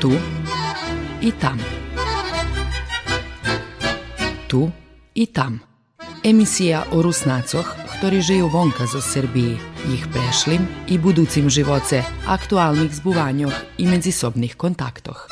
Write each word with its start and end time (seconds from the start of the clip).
Tu 0.00 0.12
i 1.20 1.32
tam. 1.32 1.58
Tu 4.48 4.70
i 5.14 5.26
tam. 5.26 5.60
Emisija 6.24 6.84
o 6.92 7.00
Rusnacoh, 7.02 7.64
ktorí 7.96 8.20
žijú 8.20 8.52
vonka 8.52 8.84
zo 8.84 9.00
Srbiji, 9.00 9.56
ich 9.88 10.04
prešlim 10.12 10.68
i 10.92 11.00
buducim 11.00 11.48
živoce, 11.48 12.04
aktualnih 12.28 12.92
zbuvanjoh 12.92 13.54
i 13.78 13.88
međusobnih 13.88 14.56
kontaktoh. 14.56 15.28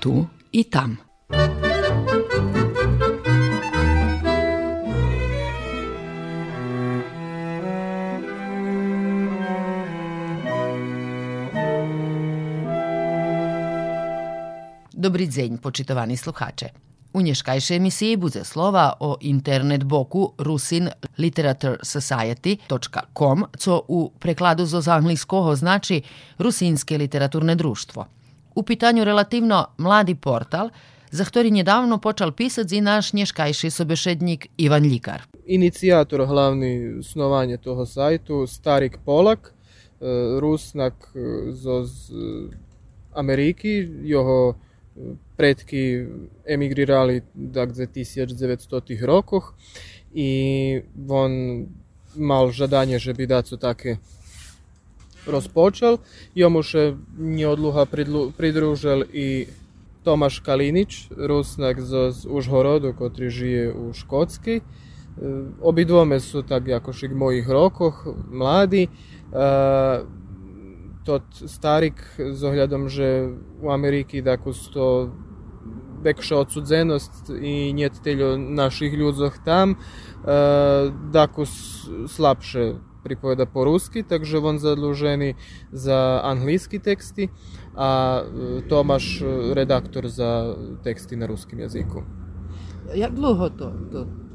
Tu 0.00 0.26
i 0.52 0.64
tam. 0.64 1.13
Dobry 15.04 15.28
dzień, 15.28 15.58
poczytowani 15.58 16.16
słuchacze. 16.16 16.68
U 17.12 17.20
nješkajšej 17.20 17.76
emisiji 17.76 18.16
bude 18.16 18.44
slova 18.44 18.96
o 19.00 19.16
internet 19.20 19.84
boku 19.84 20.32
Rusin 20.38 20.88
Literature 21.18 21.76
Society.com, 21.82 23.44
co 23.58 23.84
u 23.88 24.10
prekladu 24.18 24.66
z 24.66 24.88
angliskoho 24.88 25.56
znači 25.56 26.02
Rusinske 26.38 26.98
literaturne 26.98 27.54
društvo. 27.54 28.06
U 28.54 28.62
pitanju 28.62 29.04
relativno 29.04 29.66
mladi 29.78 30.14
portal, 30.14 30.70
za 31.10 31.24
ktorý 31.24 31.52
nedávno 31.52 31.98
počal 31.98 32.32
pisati 32.32 32.76
i 32.76 32.80
naš 32.80 33.12
nješkajši 33.12 33.70
sobešednik 33.70 34.46
Ivan 34.56 34.84
Ljikar. 34.84 35.22
Inicijator 35.46 36.26
hlavni 36.26 37.02
snovanje 37.02 37.56
toho 37.56 37.86
sajtu, 37.86 38.46
Starik 38.46 38.98
Polak, 39.04 39.52
e, 40.00 40.04
Rusnak 40.40 40.94
z 41.52 41.68
Ameriki, 43.12 43.88
jeho 44.02 44.54
predky 45.36 46.06
emigrirali 46.46 47.22
dakle 47.34 47.86
1900 47.86 49.02
rokoch 49.02 49.54
i 50.14 50.82
on 51.08 51.66
mal 52.16 52.50
žadanie, 52.54 52.98
že 53.02 53.14
by 53.14 53.26
daco 53.26 53.56
také 53.58 53.98
rozpočal. 55.26 55.98
Jomu 56.34 56.62
še 56.62 56.94
neodluha 57.18 57.86
pridružil 58.38 59.08
i 59.10 59.50
Tomáš 60.04 60.44
Kalinič, 60.44 61.08
Rusnak 61.16 61.80
z 61.80 62.28
Užhorodu, 62.28 62.92
ktorý 62.92 63.32
žije 63.32 63.64
u 63.72 63.90
Škotskej. 63.96 64.60
Obidvome 65.64 66.20
su 66.20 66.42
tak 66.44 66.68
jakošik 66.68 67.10
mojih 67.10 67.48
rokoch, 67.48 68.04
mladi. 68.30 68.92
тот 71.04 71.22
starik, 71.46 72.00
z 72.18 72.42
ohľadom, 72.42 72.88
že 72.88 73.28
u 73.62 73.70
Ameriki 73.70 74.22
dakus 74.22 74.70
to 74.72 75.12
bekša 76.02 76.36
odsudzenost 76.36 77.30
i 77.40 77.72
njet 77.72 78.00
teljo 78.04 78.36
naših 78.36 78.92
ljudzoh 78.92 79.36
tam, 79.44 79.76
dakus 81.12 81.84
slabše 82.08 82.74
pripoveda 83.04 83.46
по-русски, 83.46 84.02
также 84.02 84.38
он 84.38 84.58
задължени 84.58 85.34
за 85.72 86.20
английски 86.24 86.78
тексти, 86.78 87.28
а 87.76 88.22
Томаш 88.68 89.20
редактор 89.52 90.06
за 90.06 90.56
тексти 90.82 91.16
на 91.16 91.28
русском 91.28 91.58
языку. 91.58 92.02
Як 92.94 93.14
довго 93.14 93.50
то? 93.50 93.72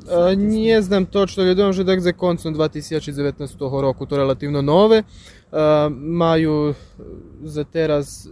To, 0.10 0.16
to 0.16 0.36
Не 0.36 0.82
знам 0.82 1.06
точно, 1.06 1.44
ведувам, 1.44 1.74
že 1.74 1.86
tak 1.86 2.02
za 2.02 2.14
koncom 2.14 2.54
2019 2.54 3.62
roku, 3.62 4.06
to 4.06 4.18
relativno 4.18 4.62
nove. 4.62 5.04
Majú 5.94 6.74
za 7.44 7.64
teraz 7.64 8.28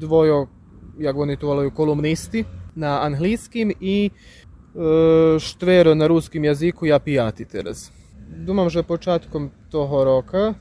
dvojo, 0.00 0.46
jak 0.98 1.16
oni 1.16 1.36
to 1.36 1.46
volajú, 1.46 1.70
kolumnisti 1.70 2.44
na 2.76 3.02
anglijskim 3.02 3.72
i 3.80 4.10
štvero 5.40 5.94
na 5.94 6.06
ruskim 6.06 6.44
jaziku, 6.44 6.86
ja 6.86 6.98
pijati 6.98 7.44
teraz. 7.44 7.92
Думам, 8.28 8.68
že 8.70 8.82
počatkom 8.82 9.50
toho 9.72 10.04
roka 10.04 10.54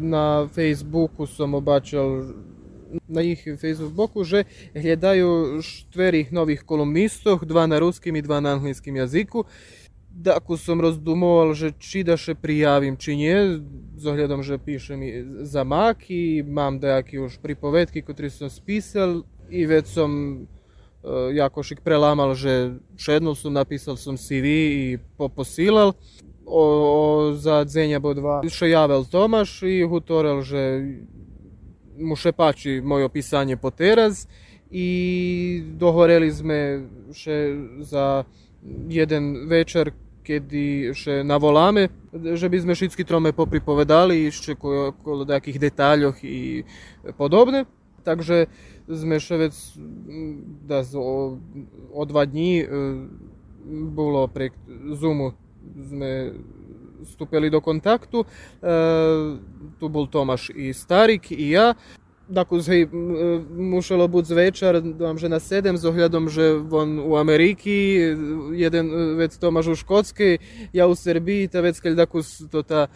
na 0.00 0.48
Facebooku 0.48 1.26
som 1.26 1.54
obačal 1.54 2.32
na 3.08 3.22
ich 3.22 3.44
Facebooku, 3.60 4.24
że 4.24 4.44
gledają 4.74 5.62
czterech 5.62 6.32
nowych 6.32 6.64
kolumnistów, 6.64 7.46
dwa 7.46 7.66
na 7.66 7.78
ruskim 7.78 8.16
i 8.16 8.22
dwa 8.22 8.40
na 8.40 8.52
angielskim 8.52 8.96
jazyku. 8.96 9.44
Tako 10.24 10.56
sam 10.56 10.80
rozdumowal, 10.80 11.54
že 11.54 11.70
či 11.78 12.02
da 12.02 12.16
še 12.18 12.34
prijavim, 12.34 12.96
či 12.98 13.14
nje, 13.16 13.62
zogledom, 14.02 14.42
že 14.42 14.58
pišem 14.58 15.00
za 15.46 15.62
mak 15.64 16.10
i 16.10 16.42
mam 16.42 16.80
dejaki 16.82 17.16
još 17.16 17.38
pripovedki, 17.38 18.02
kotri 18.02 18.30
sam 18.30 18.50
spisal 18.50 19.22
i 19.50 19.66
već 19.66 19.86
sam 19.86 20.10
Jakošik 21.32 21.80
prelamal, 21.80 22.34
že 22.34 22.82
še 22.98 23.18
jednom 23.18 23.36
sam 23.38 23.54
napisal 23.54 23.96
sam 23.96 24.18
CV 24.18 24.46
i 24.46 24.98
poposilal. 25.16 25.94
O, 26.48 26.62
o, 26.64 27.32
za 27.36 27.60
dzenja 27.68 28.00
bo 28.00 28.14
dva 28.16 28.40
še 28.48 28.72
javel 28.72 29.04
Tomaš 29.04 29.60
i 29.68 29.84
hutorel, 29.84 30.40
že 30.40 30.60
mu 31.98 32.16
się 32.16 32.32
moje 32.82 33.04
opisanie 33.04 33.56
po 33.56 33.70
teraz 33.70 34.28
i 34.70 35.62
dogorelismy 35.78 36.88
się 37.12 37.56
za 37.80 38.24
jeden 38.88 39.48
wieczór, 39.48 39.92
kiedy 40.24 40.90
się 40.94 41.24
nawolamy, 41.24 41.88
żebyśmy 42.34 42.74
wszystkie 42.74 43.04
trome 43.04 43.32
popripowiadali 43.32 44.24
jeszcze 44.24 44.56
o 45.04 45.32
jakich 45.32 45.58
detalach 45.58 46.24
i 46.24 46.64
podobne. 47.18 47.66
Także 48.04 48.46
sme 48.88 49.20
ševec 49.20 49.52
da 50.64 50.80
o, 50.96 51.36
o 51.92 52.02
dva 52.06 52.24
dní 52.26 52.64
e, 52.64 52.68
bolo 53.92 54.28
pre 54.32 54.48
Zoomu 54.96 55.36
sme 55.76 56.32
stupili 57.04 57.50
do 57.50 57.60
kontaktu. 57.60 58.24
E, 58.24 58.26
tu 59.80 59.88
bol 59.88 60.06
Tomáš 60.06 60.50
i 60.54 60.72
Starik 60.72 61.30
i 61.30 61.50
ja. 61.50 61.74
Dakle, 62.28 62.60
mušalo 63.56 64.08
bud 64.08 64.24
zvečer, 64.28 64.82
že 65.16 65.28
na 65.28 65.40
7 65.40 65.80
s 65.80 65.84
ohľadom, 65.84 66.28
že 66.28 66.60
on 66.60 67.00
u 67.00 67.16
Ameriky, 67.16 68.04
jeden 68.52 69.16
vec 69.16 69.32
Tomáš 69.40 69.72
u 69.72 69.76
Škotskej, 69.80 70.36
ja 70.76 70.84
u 70.84 70.92
Srbiji, 70.92 71.48
ta 71.48 71.64
vec, 71.64 71.80
dakle, 71.80 72.20
to 72.52 72.60
ta 72.62 72.92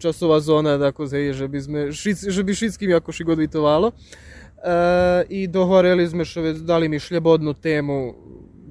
časová 0.00 0.40
zóna, 0.40 0.80
dakle, 0.80 1.04
hej, 1.04 1.36
že 1.36 1.46
by 1.52 1.60
sme, 1.60 1.80
že 2.32 2.42
by 2.48 2.52
všetkým 2.56 2.96
ako 2.96 3.12
šigodvitovalo. 3.12 3.92
E, 3.92 3.96
I 5.28 5.44
dohoreli 5.44 6.08
sme, 6.08 6.24
što 6.24 6.40
već 6.40 6.64
dali 6.64 6.88
mi 6.88 6.96
šljebodnu 6.96 7.54
temu 7.60 8.16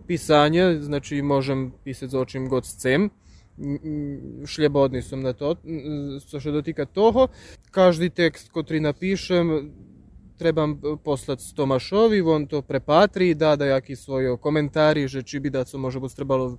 pisanja, 0.08 0.82
znači 0.82 1.22
možem 1.22 1.74
pisati 1.84 2.10
za 2.10 2.20
očim 2.20 2.50
god 2.50 2.66
chcem 2.66 3.10
som 5.02 5.22
na 5.22 5.34
to, 5.34 5.58
co 6.30 6.40
še 6.40 6.52
dotika 6.52 6.86
toho. 6.86 7.30
Každi 7.72 8.10
tekst, 8.10 8.52
kotri 8.54 8.80
napišem, 8.80 9.74
trebam 10.38 10.78
poslati 11.04 11.56
Tomašovi, 11.56 12.22
on 12.22 12.46
to 12.48 12.62
prepatri, 12.62 13.34
da 13.34 13.56
da 13.56 13.66
jaki 13.66 13.96
svoje 13.96 14.38
komentari, 14.38 15.08
že 15.08 15.24
či 15.24 15.40
bi 15.40 15.50
da 15.50 15.64
co 15.66 15.78
može 15.78 16.00
bo 16.00 16.08
trebalo 16.08 16.46
uh, 16.46 16.58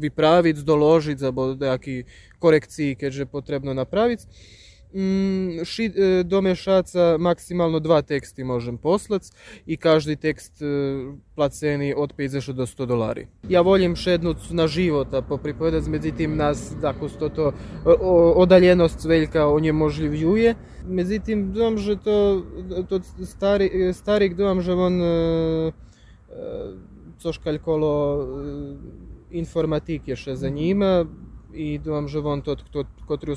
vypraviť, 0.00 0.56
doložiť, 0.64 1.22
alebo 1.22 1.54
nejaký 1.54 2.04
korekciji, 2.38 2.96
keďže 2.96 3.26
potrebno 3.26 3.74
napraviť. 3.74 4.20
Mm, 4.94 5.64
ši, 5.64 5.84
e, 5.84 6.22
do 6.24 6.40
mešaca 6.40 7.16
maksimalno 7.18 7.80
dva 7.80 8.02
teksti 8.02 8.44
možem 8.44 8.78
poslati 8.78 9.26
i 9.66 9.76
každi 9.76 10.16
tekst 10.16 10.62
e, 10.62 10.66
placeni 11.34 11.94
od 11.96 12.14
50 12.16 12.52
do 12.52 12.66
100 12.66 12.86
dolari. 12.86 13.26
Ja 13.48 13.60
volim 13.60 13.96
šednuc 13.96 14.50
na 14.50 14.66
života 14.66 15.22
popripovedati, 15.22 15.90
međutim 15.90 16.36
nas 16.36 16.72
tako 16.80 17.08
sto 17.08 17.28
to 17.28 17.52
odaljenost 18.36 19.04
veljka 19.04 19.46
oniemożliwiuje. 19.46 20.54
Međutim, 20.88 21.52
dom, 21.52 21.78
že 21.78 21.96
to, 21.96 22.42
to 22.88 23.00
stari, 23.24 23.92
starik 23.94 24.34
dom, 24.34 24.60
že 24.60 24.72
on 24.72 25.00
coś 27.18 27.38
kalkolo 27.38 27.92
informatike 29.30 30.16
še 30.16 30.36
zanima 30.36 31.06
i 31.54 31.78
dom, 31.78 32.08
že 32.08 32.20
on 32.20 32.42
to, 32.42 32.56
kotri 33.06 33.32
u 33.32 33.36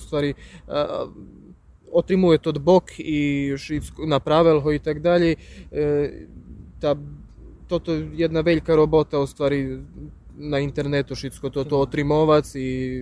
otrymuje 1.92 2.40
to 2.40 2.50
od 2.50 2.60
bok 2.60 2.92
i 3.00 3.52
napravil 4.08 4.62
ho 4.62 4.72
i 4.72 4.80
tak 4.80 5.00
dalje. 5.00 5.36
Ta, 6.80 6.96
toto 7.68 7.94
je 7.94 8.10
jedna 8.14 8.42
velika 8.42 8.76
robota 8.76 9.20
u 9.20 9.28
stvari 9.28 9.80
na 10.38 10.60
internetu 10.60 11.16
šitsko 11.16 11.50
to, 11.50 11.66
to 11.66 11.82
otrimovac 11.82 12.56
i 12.56 13.02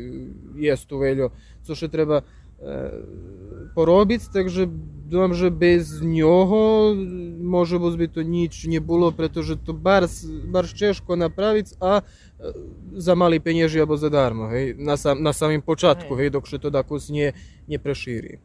jest 0.55 0.87
tu 0.87 0.97
veljo 0.97 1.29
co 1.63 1.75
ще 1.75 1.89
треба 1.89 2.21
porobić, 3.75 4.21
także 4.33 4.67
думаю, 5.09 5.33
że 5.33 5.51
bez 5.51 6.01
njoho 6.01 6.95
może 7.39 7.79
by 7.79 8.07
to 8.07 8.21
nic 8.21 8.65
nie 8.65 8.81
było, 8.81 9.11
pretože 9.11 9.57
to 9.57 9.73
bars, 9.73 10.25
bars 10.25 10.73
ciężko 10.73 11.15
naprawić, 11.15 11.67
a 11.79 12.01
za 12.93 13.15
mali 13.15 13.41
pieniężni 13.41 13.79
albo 13.79 13.97
za 13.97 14.09
darmo, 14.09 14.49
hej, 14.49 14.75
na, 14.77 14.97
sam, 14.97 15.23
na 15.23 15.33
samym 15.33 15.61
początku, 15.61 16.15
hej, 16.15 16.31
dokże 16.31 16.59
to 16.59 16.71
dakus 16.71 17.09
nie, 17.09 17.33
nie 17.67 17.79
przeszyri. 17.79 18.39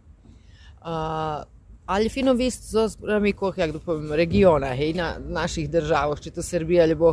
Ali 1.86 2.08
fino 2.08 2.34
vi 2.34 2.50
zo 2.50 2.88
ramikoh, 3.06 3.58
jak 3.58 3.72
da 3.72 3.78
regiona, 4.16 4.66
hej, 4.66 4.94
na 4.94 5.16
naših 5.18 5.70
državah, 5.70 6.20
če 6.20 6.30
to 6.30 6.42
Srbija 6.42 6.84
ali 6.84 6.94
bo 6.94 7.12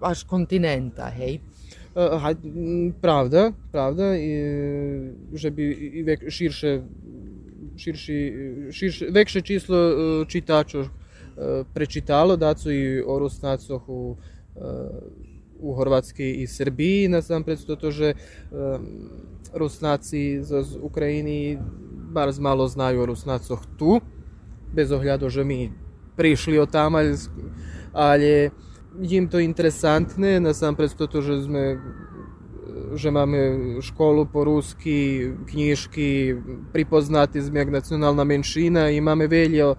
až 0.00 0.24
kontinenta, 0.24 1.10
hej. 1.10 1.40
Uh, 1.92 2.24
pravda, 3.00 3.52
pravda, 3.72 4.14
i, 4.16 4.30
že 5.36 5.50
bi 5.50 5.66
i 6.00 6.02
vek, 6.02 6.24
širše, 6.30 6.80
širši, 7.76 8.18
širše, 8.72 9.10
vekše 9.12 9.40
číslo 9.40 9.76
uh, 9.76 10.28
čitačov 10.28 10.86
uh, 10.88 11.66
prečitalo, 11.74 12.36
da 12.36 12.56
su 12.56 12.72
i 12.72 13.02
o 13.02 13.18
Rusnacoh 13.18 13.82
u 15.62 15.74
Hrvatskoj 15.74 16.34
i 16.42 16.46
Srbiji, 16.46 17.08
nasamprед 17.08 17.60
to, 17.76 17.90
že 17.90 18.14
um, 18.50 18.88
Rusnaci 19.52 20.40
z 20.42 20.76
Ukrajiny 20.80 21.58
Bardzo 22.12 22.42
malo 22.42 22.68
znaju 22.68 23.02
o 23.02 23.06
Rusnacoh 23.06 23.60
tu, 23.76 24.00
bez 24.72 24.92
ogleda 24.92 25.28
že 25.28 25.44
mi 25.44 25.72
prišli 26.16 26.58
od 26.58 26.70
tamo, 26.70 26.98
ali 27.92 28.50
im 29.00 29.28
to 29.28 29.40
interesantne, 29.40 30.40
nasampred 30.40 30.92
to, 30.92 31.20
že 31.20 31.42
sme 31.42 31.80
že 32.92 33.10
máme 33.10 33.38
školu 33.80 34.28
po 34.28 34.44
rusky, 34.44 35.32
knjiški, 35.48 36.36
pripoznati 36.72 37.40
sme 37.40 37.64
jak 37.64 37.70
nacionalna 37.72 38.24
menšina 38.24 38.90
i 38.90 39.00
máme 39.00 39.26
veljo, 39.26 39.74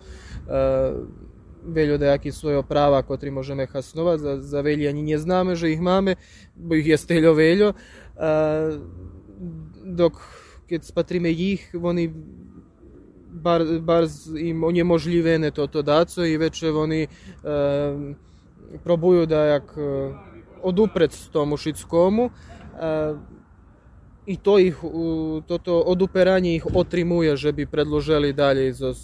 veljo 1.64 1.98
da 1.98 2.06
jaki 2.06 2.32
svoje 2.32 2.64
prava 2.64 3.02
kotri 3.02 3.32
možeme 3.32 3.66
hasnovat, 3.66 4.20
za, 4.20 4.42
za 4.42 4.62
velja 4.62 4.92
ni 4.92 5.02
nje 5.02 5.18
zname, 5.18 5.56
že 5.56 5.72
ih 5.72 5.82
mame, 5.82 6.16
bo 6.56 6.76
ih 6.76 6.88
je 6.88 6.98
steljo 6.98 7.34
veljo, 7.34 7.74
dok 9.86 10.18
keď 10.74 10.82
spatríme 10.90 11.30
ich, 11.30 11.70
oni 11.78 12.10
bar, 13.30 13.62
bar 13.78 14.10
im 14.34 14.66
onemožlivené 14.66 15.54
toto 15.54 15.86
dáco 15.86 16.26
i 16.26 16.34
veče 16.34 16.74
oni 16.74 17.02
e, 17.06 17.10
probujú 18.82 19.30
da 19.30 19.62
jak 19.62 19.70
e, 19.78 20.18
odupred 20.66 21.14
tomu 21.30 21.62
všetkomu. 21.62 22.24
E, 22.26 22.32
i 24.24 24.40
to 24.40 24.56
ich, 24.56 24.80
toto 25.46 25.84
oduperanie 25.84 26.56
ich 26.56 26.64
otrimuje, 26.64 27.36
že 27.36 27.52
by 27.52 27.68
predložili 27.68 28.32
dalje 28.32 28.72
so 28.72 28.96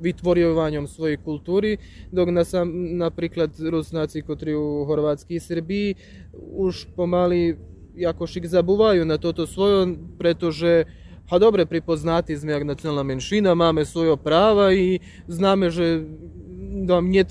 vytvorovanjem 0.00 0.88
svojej 0.88 1.20
kultúry, 1.20 1.76
dok 2.08 2.32
na 2.32 2.40
sam, 2.48 2.96
napríklad 2.96 3.52
Rusnáci, 3.52 4.24
ktorí 4.24 4.56
u 4.56 4.88
Chorvátsky 4.88 5.36
Srbiji 5.36 6.00
už 6.56 6.88
pomaly 6.96 7.60
jakoś 7.94 8.42
ich 8.42 8.50
zabuvajú 8.50 9.06
na 9.06 9.18
toto 9.18 9.46
svojo, 9.46 9.94
pretože 10.18 10.86
a 11.24 11.40
dobre, 11.40 11.64
pripoznati 11.64 12.36
sme, 12.36 12.52
jak 12.52 12.68
nacionalna 12.68 13.16
menšina, 13.16 13.56
máme 13.56 13.88
svoje 13.88 14.12
prava 14.20 14.76
i 14.76 15.00
zname, 15.24 15.72
že 15.72 16.04
nam 16.74 17.08
nje, 17.08 17.24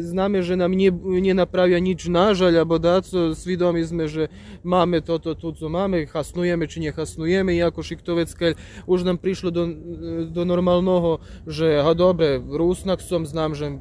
zname, 0.00 0.42
že 0.42 0.56
nam 0.56 0.72
nje, 0.72 0.90
nje 1.04 1.34
napravja 1.34 1.78
nič 1.78 2.08
nažalj, 2.08 2.58
abo 2.58 2.78
daco, 2.82 3.34
svi 3.38 3.56
domi 3.56 3.84
sme, 3.84 4.08
že 4.08 4.32
mame 4.64 5.00
to, 5.00 5.18
to, 5.18 5.34
tu, 5.38 5.52
co 5.52 5.68
mame, 5.68 6.08
hasnujeme, 6.10 6.66
či 6.66 6.80
ne 6.80 6.90
hasnujeme, 6.90 7.54
iako 7.54 7.84
šiktoveckelj, 7.86 8.58
už 8.88 9.04
nam 9.04 9.20
prišlo 9.20 9.54
do, 9.54 9.68
do 10.26 10.42
normalnoho, 10.42 11.20
že, 11.46 11.78
a 11.78 11.92
dobre, 11.94 12.40
rusnak 12.40 12.98
som, 13.04 13.28
znam, 13.28 13.54
že 13.54 13.78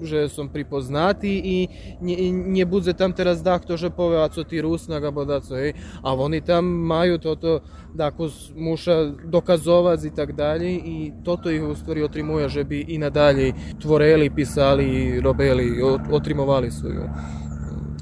że 0.00 0.22
že 0.22 0.28
som 0.28 0.48
pripoznatý 0.48 1.40
i 1.40 1.56
ne, 2.00 2.14
nebude 2.32 2.94
tam 2.94 3.12
teraz 3.12 3.42
dakto, 3.42 3.76
že 3.76 3.90
povie, 3.90 4.22
a 4.22 4.28
co 4.28 4.44
ty 4.44 4.60
Rusnak, 4.60 5.04
alebo 5.04 5.24
da 5.24 5.40
co, 5.40 5.56
hej. 5.56 5.74
A 6.02 6.14
oni 6.14 6.40
tam 6.40 6.64
majú 6.64 7.18
toto, 7.18 7.60
dako 7.94 8.28
muša 8.56 9.26
dokazovať 9.28 9.98
i 10.04 10.10
tak 10.10 10.32
dalje 10.32 10.70
i 10.72 11.12
toto 11.24 11.50
ih 11.50 11.64
u 11.64 11.74
stvari 11.74 12.02
otrimuje, 12.02 12.48
že 12.48 12.64
bi 12.64 12.80
i 12.80 12.98
nadalje 12.98 13.52
tvoreli, 13.80 14.30
pisali, 14.30 15.20
robili, 15.20 15.82
otrimovali 16.12 16.70
svoju, 16.70 17.04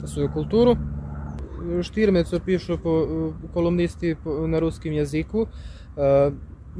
svoju 0.06 0.28
kulturu. 0.34 0.76
Štirmeco 1.82 2.40
pišu 2.40 2.78
po 2.82 2.92
kolumnisti 3.54 4.16
na 4.46 4.58
ruskim 4.58 4.92
jeziku. 4.92 5.46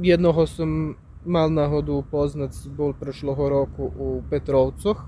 Jednoho 0.01 0.47
sam 0.47 0.95
mal 1.25 1.49
náhodu 1.53 2.01
upoznať, 2.01 2.69
bol 2.73 2.93
prešloho 2.97 3.43
roku 3.49 3.85
u 3.85 4.21
Petrovcoch, 4.29 5.05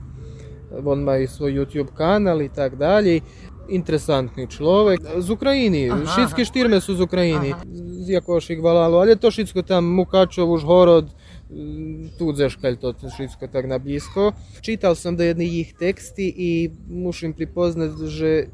on 0.74 1.06
má 1.06 1.22
i 1.22 1.30
svoj 1.30 1.54
YouTube 1.54 1.94
kanál 1.94 2.42
i 2.42 2.50
tak 2.50 2.76
dalje. 2.76 3.22
інтересантний 3.70 4.48
чоловік 4.48 5.02
з 5.18 5.30
України. 5.30 5.90
Ага. 5.90 6.06
Шицькі 6.06 6.46
штирми 6.46 6.80
з 6.80 7.02
України, 7.02 7.56
ага. 7.56 7.64
з 8.04 8.10
якого 8.10 8.40
їх 8.50 8.62
валало, 8.62 9.00
але 9.00 9.16
то 9.16 9.32
шицько 9.32 9.62
там 9.62 9.86
Мукачев, 9.86 10.50
Ужгород, 10.50 11.06
тут 12.20 12.36
зашкаль, 12.36 12.76
то 12.76 12.96
шицько 13.18 13.48
так 13.48 13.68
на 13.68 13.80
близько. 13.80 14.34
Читав 14.62 14.98
сам 14.98 15.16
до 15.16 15.30
одні 15.30 15.46
їх 15.46 15.74
тексти 15.74 16.34
і 16.38 16.72
мушу 16.90 17.34
припознати, 17.34 18.10
що 18.10 18.26
е, 18.26 18.48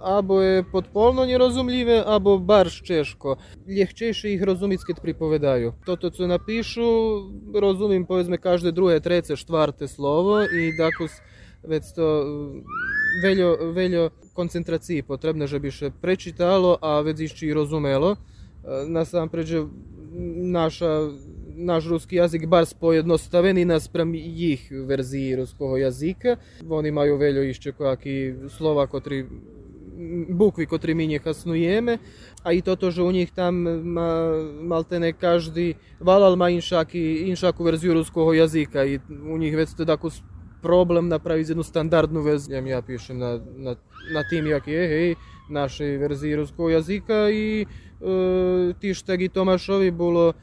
або 0.00 0.42
є 0.42 0.64
подполно 0.72 1.26
нерозумливе, 1.26 2.04
або 2.06 2.38
барш 2.38 2.80
чешко. 2.80 3.38
Легче 3.68 4.12
їх 4.28 4.44
розуміти, 4.44 4.80
скид 4.82 4.96
приповідаю. 5.02 5.74
То, 5.86 6.10
що 6.14 6.26
напишу, 6.26 7.22
розумім, 7.54 8.06
повізьме, 8.06 8.36
кожне 8.36 8.72
друге, 8.72 9.00
третє, 9.00 9.36
четверте 9.36 9.88
слово 9.88 10.42
і 10.42 10.76
дакус, 10.76 11.10
вець 11.62 11.92
то 11.92 12.26
Велю, 13.20 13.58
велю 13.74 14.10
концентрації 14.34 15.02
потрібно, 15.02 15.46
щоб 15.46 15.62
більше 15.62 15.92
прочитало, 16.00 16.78
а 16.80 17.00
видіще 17.00 17.46
і 17.46 17.52
розуміло. 17.52 18.16
Насамперед, 18.86 19.66
наша, 20.36 21.10
наш 21.56 21.86
русський 21.86 22.18
язик 22.18 22.46
барс 22.46 22.72
поєдноставлений 22.72 23.64
на 23.64 23.80
спрям 23.80 24.14
їх 24.14 24.72
версії 24.72 25.36
руського 25.36 25.78
язика. 25.78 26.36
Вони 26.62 26.92
мають 26.92 27.20
велю 27.20 27.42
іще 27.42 27.74
які 27.80 28.34
слова, 28.58 28.86
котрі 28.86 29.24
букви, 30.28 30.66
котрі 30.66 30.94
ми 30.94 31.06
не 31.06 31.18
хаснуємо. 31.18 31.96
А 32.42 32.52
і 32.52 32.60
то, 32.60 32.76
то 32.76 32.92
що 32.92 33.06
у 33.06 33.12
них 33.12 33.30
там 33.30 33.84
ма, 33.92 34.42
малте 34.62 34.98
не 34.98 35.12
кожен 35.12 35.74
валал 36.00 36.36
має 36.36 36.60
іншаку 36.94 37.64
версію 37.64 37.94
руського 37.94 38.34
язика. 38.34 38.82
І 38.82 39.00
у 39.30 39.38
них 39.38 39.56
вець 39.56 39.74
таку 39.74 40.10
problem 40.62 41.08
napravić 41.08 41.48
jednu 41.48 41.62
standardnu 41.62 42.22
vezu. 42.22 42.52
Ja 42.52 42.82
pišem 42.82 43.18
na, 43.18 43.38
na, 43.56 43.74
na 44.14 44.22
tim 44.30 44.46
jak 44.46 44.66
je, 44.66 44.88
hej, 44.88 45.14
našej 45.48 45.98
verziji 45.98 46.36
ruskog 46.36 46.70
jazika 46.70 47.30
i 47.30 47.66
e, 47.66 47.66
tištagi 48.80 49.28
Tomašovi 49.28 49.90
bolo, 49.90 50.32
e, 50.32 50.34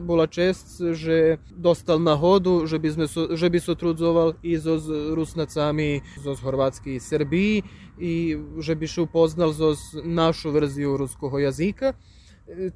bola 0.00 0.26
čest, 0.26 0.80
že 0.92 1.38
dostal 1.50 1.98
nahodu, 1.98 2.66
že 2.66 2.78
bi, 2.78 2.92
so, 3.08 3.36
že 3.36 3.50
bi 3.50 3.60
so 3.60 3.74
trudzoval 3.74 4.34
i 4.42 4.58
so 4.58 4.78
z 4.78 5.14
Rusnacami, 5.14 6.00
so 6.22 6.34
z 6.34 6.40
Horvatski 6.40 6.94
i 6.94 7.00
Srbiji 7.00 7.62
i 7.98 8.36
že 8.60 8.74
bi 8.74 8.86
še 8.86 9.08
upoznal 9.08 9.52
so 9.52 9.74
našu 10.04 10.50
verziju 10.50 10.96
ruskog 10.96 11.40
jazika. 11.40 11.92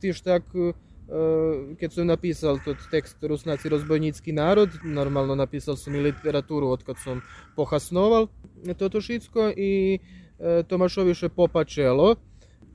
Tištak 0.01 0.45
tak 0.53 0.75
keď 1.77 1.91
som 1.93 2.09
napísal 2.09 2.57
tot 2.65 2.81
text 2.89 3.21
Rusnáci 3.21 3.69
rozbojnícky 3.69 4.33
národ, 4.33 4.73
normálno 4.81 5.37
napísal 5.37 5.77
som 5.77 5.93
i 5.93 6.01
literatúru, 6.01 6.73
odkad 6.73 6.97
som 6.97 7.21
pohasnoval 7.53 8.33
toto 8.81 9.03
všetko 9.03 9.53
i 9.53 10.01
Tomášovi 10.43 11.13
še 11.15 11.29
popačelo 11.29 12.17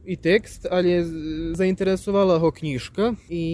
i 0.08 0.16
tekst, 0.16 0.64
ali 0.72 1.04
zainteresovala 1.58 2.40
ho 2.40 2.48
knjižka 2.48 3.18
i 3.28 3.46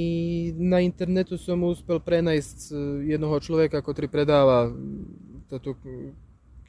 na 0.53 0.85
internetu 0.85 1.39
sam 1.41 1.65
uspel 1.65 1.97
prenajsť 1.97 2.69
jednog 3.09 3.41
človeka, 3.41 3.81
ktorý 3.81 4.05
predáva 4.05 4.69
túto 5.49 5.73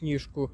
knjižku 0.00 0.48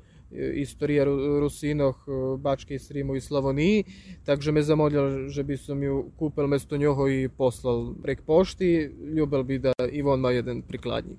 Istorija 0.55 1.05
Rusinoh, 1.41 1.97
Bačke 2.39 2.79
Srimu 2.79 3.17
i 3.17 3.21
Slavoniji, 3.21 3.85
takže 4.25 4.53
me 4.53 4.63
zamolio, 4.63 5.29
že 5.29 5.43
bi 5.43 5.57
som 5.57 5.83
ju 5.83 6.05
kúpil 6.19 6.47
mesto 6.47 6.77
njoho 6.77 7.09
i 7.09 7.29
poslal 7.29 7.95
prek 8.03 8.23
pošti. 8.27 8.91
Ljubel 9.17 9.43
bi 9.43 9.59
da 9.59 9.73
i 9.93 10.03
on 10.03 10.21
ma 10.21 10.31
jedan 10.31 10.63
prikladnik. 10.63 11.19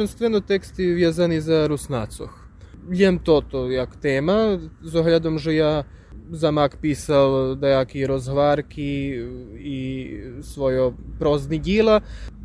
Першинствено 0.00 0.40
тексти 0.40 0.94
в'язані 0.94 1.40
за 1.40 1.68
руснацох. 1.68 2.46
Jem 2.92 3.18
toto 3.18 3.70
jak 3.70 3.96
tema, 4.00 4.56
z 4.80 4.94
ohľadom, 4.96 5.36
že 5.36 5.52
ja 5.52 5.84
za 6.32 6.48
Mak 6.48 6.80
písal 6.80 7.60
nejaké 7.60 8.08
rozhvárky 8.08 9.20
i 9.60 9.78
svojo 10.40 10.96
prozny 11.20 11.60
díla, 11.60 12.00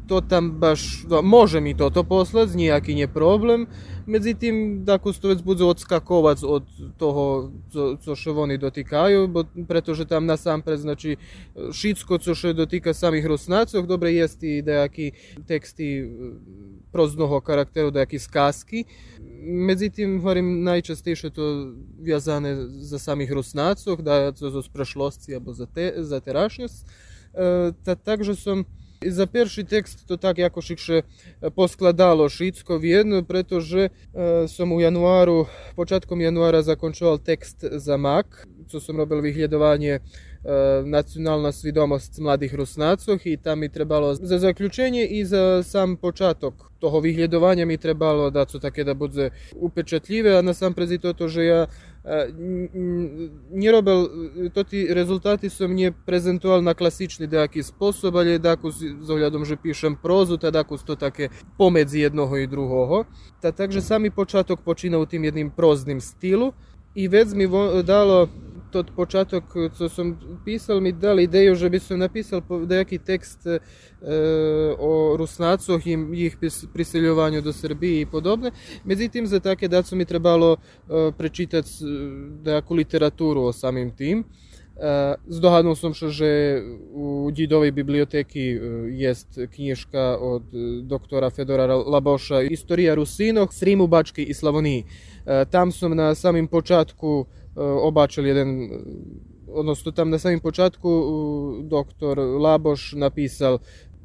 to 0.07 0.21
tam 0.21 0.51
baš, 0.51 1.03
da, 1.09 1.21
može 1.21 1.61
mi 1.61 1.77
toto 1.77 2.03
poslať, 2.03 2.55
nejaký 2.55 2.95
nie 2.95 3.07
problem, 3.07 3.67
Međutim, 4.05 4.85
da 4.85 4.97
Kustovec 4.97 5.41
bude 5.41 5.63
odskakovac 5.63 6.43
od 6.43 6.63
toho, 6.97 7.51
co, 7.73 7.97
co 8.01 8.15
što 8.15 8.41
oni 8.41 8.57
dotikajú, 8.57 9.27
bo, 9.27 9.43
pretože 9.67 10.05
tam 10.05 10.25
nasampred, 10.25 10.79
znači, 10.79 11.15
šitsko, 11.73 12.17
co 12.17 12.35
što 12.35 12.53
dotika 12.53 12.93
samih 12.93 13.25
Rusnacov, 13.25 13.85
dobre 13.85 14.13
jest 14.13 14.43
i 14.43 14.61
dejaki 14.61 15.11
teksti 15.47 16.09
proznoho 16.91 17.41
karakteru, 17.41 17.91
dejaki 17.91 18.19
skazki. 18.19 18.83
Međutim, 19.41 20.21
hovorim, 20.21 20.63
najčastejše 20.63 21.29
to 21.29 21.73
vjazane 21.99 22.55
za 22.67 22.99
samih 22.99 23.31
Rusnacov, 23.31 24.01
da 24.01 24.31
to 24.31 24.61
z 24.61 24.69
prešlosti, 24.69 25.35
abo 25.35 25.53
za, 25.53 25.65
te, 25.65 25.93
za 25.97 26.19
terašnjost. 26.19 26.85
E, 27.33 27.71
ta, 27.83 27.95
takže 27.95 28.35
som 28.35 28.65
za 29.01 29.27
перший 29.27 29.63
текст 29.63 30.07
то 30.07 30.17
так 30.17 30.37
якось 30.37 30.71
ще 30.75 31.03
поскладало 31.55 32.29
шицько 32.29 32.77
в'єдно, 32.77 33.23
pretože 33.23 33.89
som 34.47 34.71
u 34.71 34.79
januáru, 34.79 35.47
počatkom 35.75 36.21
januára 36.21 36.61
zakončoval 36.61 37.19
text 37.19 37.61
za 37.61 37.97
MAK, 37.97 38.47
co 38.67 38.79
som 38.79 38.97
robil 38.97 39.21
vyhľadovanie 39.21 39.99
nacionalna 40.85 41.49
svidomosť 41.49 42.21
mladých 42.21 42.53
Rusnácoch 42.53 43.25
i 43.25 43.37
tam 43.37 43.59
mi 43.59 43.69
trebalo 43.69 44.13
za 44.15 44.37
zaključenje 44.37 45.05
i 45.05 45.25
za 45.25 45.63
sam 45.63 45.97
počatok. 45.97 46.53
Toho 46.79 47.01
vyhľadovania 47.01 47.65
mi 47.65 47.77
trebalo 47.77 48.29
da 48.29 48.45
co 48.45 48.59
také 48.59 48.83
da 48.83 48.93
bude 48.93 49.31
upečatljive, 49.55 50.37
a 50.37 50.41
na 50.41 50.53
sam 50.53 50.73
prezi 50.73 50.97
toto, 51.01 51.27
že 51.27 51.41
ja 51.43 51.61
не 53.51 53.71
робив 53.71 54.09
то 54.53 54.63
ті 54.63 54.93
результати, 54.93 55.49
що 55.49 55.67
мені 55.67 55.93
презентував 56.05 56.61
на 56.61 56.73
класичний 56.73 57.27
деякий 57.27 57.63
спосіб, 57.63 58.17
але 58.17 58.39
декус 58.39 58.83
з 59.01 59.09
оглядом, 59.09 59.45
що 59.45 59.57
пишем 59.57 59.97
прозу, 60.01 60.37
та 60.37 60.51
декус 60.51 60.83
то 60.83 60.95
таке 60.95 61.29
помедзі 61.57 62.05
одного 62.05 62.37
і 62.37 62.47
другого. 62.47 63.05
Та 63.41 63.51
також 63.51 63.83
самий 63.83 64.09
початок 64.09 64.59
починав 64.61 65.07
тим 65.07 65.27
одним 65.27 65.51
прозним 65.51 66.01
стилу, 66.01 66.53
і 66.95 67.07
вець 67.07 67.33
мені 67.33 67.83
дало 67.83 68.29
Tot 68.75 68.91
početak, 68.95 69.43
co 69.77 69.89
sam 69.89 70.17
pisal, 70.45 70.81
mi 70.81 70.91
dali 70.91 71.23
ideju, 71.23 71.55
že 71.55 71.69
bi 71.69 71.79
sam 71.79 71.99
napisal 71.99 72.41
neki 72.67 72.97
tekst 72.99 73.47
e, 73.47 73.59
o 74.79 75.15
Rusnacoh 75.17 75.87
i 75.87 75.95
ih 76.11 76.37
priseljivanju 76.73 77.41
do 77.41 77.53
Srbije 77.53 78.01
i 78.01 78.05
podobne. 78.05 78.51
Međutim, 78.83 79.27
za 79.27 79.39
take 79.39 79.67
dacu 79.67 79.95
mi 79.95 80.05
trebalo 80.05 80.57
e, 80.57 81.11
prečitati 81.17 81.69
neku 82.45 82.75
literaturu 82.75 83.41
o 83.41 83.53
samim 83.53 83.91
tim. 83.95 84.23
Здогадував 85.27 85.77
сам, 85.77 85.93
що 85.93 86.07
вже 86.07 86.63
у 86.93 87.31
дідовій 87.31 87.71
бібліотеки 87.71 88.61
є 88.91 89.15
книжка 89.55 90.17
від 90.17 90.87
доктора 90.87 91.29
Федора 91.29 91.75
Лабоша 91.75 92.41
«Історія 92.41 92.95
русинок, 92.95 93.53
Сріму, 93.53 93.87
Бачки 93.87 94.21
і 94.21 94.33
Славонії». 94.33 94.85
Там 95.49 95.71
сам 95.71 95.95
на 95.95 96.15
самім 96.15 96.47
початку 96.47 97.27
obačili 97.55 98.29
jeden 98.29 98.69
odnosno 99.47 99.91
tam 99.91 100.09
na 100.09 100.19
samim 100.19 100.39
počatku 100.39 100.89
doktor 101.63 102.19
Laboš 102.19 102.93
napisal 102.93 103.59